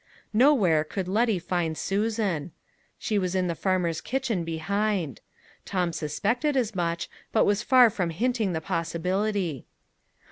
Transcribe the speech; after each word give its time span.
Nowhere 0.33 0.83
could 0.83 1.07
Letty 1.07 1.37
find 1.37 1.77
Susan. 1.77 2.53
She 2.97 3.19
was 3.19 3.35
in 3.35 3.45
the 3.45 3.53
farmer's 3.53 4.01
kitchen 4.01 4.43
behind. 4.43 5.21
Tom 5.63 5.93
suspected 5.93 6.57
as 6.57 6.73
much, 6.73 7.07
but 7.31 7.45
was 7.45 7.61
far 7.61 7.91
from 7.91 8.09
hinting 8.09 8.53
the 8.53 8.61
possibility. 8.61 9.67